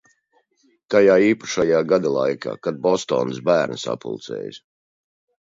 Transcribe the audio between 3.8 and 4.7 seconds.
sapulcējas.